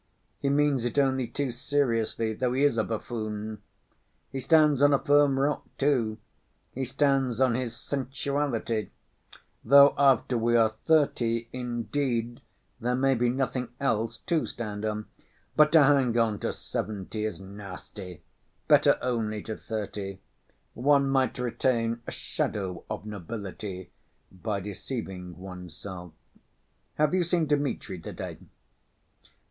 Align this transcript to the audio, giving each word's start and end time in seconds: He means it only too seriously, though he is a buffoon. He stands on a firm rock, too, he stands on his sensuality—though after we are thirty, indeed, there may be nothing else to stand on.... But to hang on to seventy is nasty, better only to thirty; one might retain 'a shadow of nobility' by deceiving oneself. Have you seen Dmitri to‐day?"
He 0.39 0.49
means 0.49 0.83
it 0.83 0.97
only 0.97 1.27
too 1.27 1.51
seriously, 1.51 2.33
though 2.33 2.53
he 2.53 2.63
is 2.63 2.79
a 2.79 2.83
buffoon. 2.83 3.61
He 4.31 4.39
stands 4.39 4.81
on 4.81 4.95
a 4.95 4.99
firm 4.99 5.37
rock, 5.39 5.63
too, 5.77 6.17
he 6.73 6.85
stands 6.85 7.39
on 7.39 7.53
his 7.53 7.77
sensuality—though 7.77 9.93
after 9.99 10.39
we 10.39 10.55
are 10.55 10.73
thirty, 10.85 11.49
indeed, 11.53 12.41
there 12.79 12.95
may 12.95 13.13
be 13.13 13.29
nothing 13.29 13.67
else 13.79 14.17
to 14.25 14.47
stand 14.47 14.85
on.... 14.85 15.05
But 15.55 15.71
to 15.73 15.83
hang 15.83 16.17
on 16.17 16.39
to 16.39 16.51
seventy 16.51 17.23
is 17.23 17.39
nasty, 17.39 18.23
better 18.67 18.97
only 19.03 19.43
to 19.43 19.55
thirty; 19.55 20.17
one 20.73 21.07
might 21.11 21.37
retain 21.37 22.01
'a 22.07 22.11
shadow 22.11 22.85
of 22.89 23.05
nobility' 23.05 23.91
by 24.31 24.61
deceiving 24.61 25.37
oneself. 25.37 26.13
Have 26.95 27.13
you 27.13 27.21
seen 27.21 27.45
Dmitri 27.45 27.99
to‐day?" 28.01 28.39